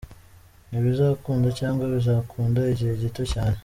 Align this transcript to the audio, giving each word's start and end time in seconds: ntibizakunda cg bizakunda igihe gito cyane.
ntibizakunda 0.69 1.47
cg 1.57 1.77
bizakunda 1.93 2.59
igihe 2.73 2.93
gito 3.01 3.23
cyane. 3.33 3.57